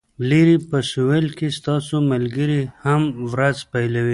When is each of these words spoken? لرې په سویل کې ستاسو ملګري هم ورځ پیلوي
لرې 0.29 0.57
په 0.69 0.77
سویل 0.91 1.27
کې 1.37 1.47
ستاسو 1.59 1.95
ملګري 2.11 2.61
هم 2.83 3.01
ورځ 3.33 3.57
پیلوي 3.71 4.09